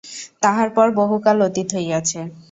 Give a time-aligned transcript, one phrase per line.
[0.43, 2.19] তাহার পর বহুকাল অতীত হইয়াছে।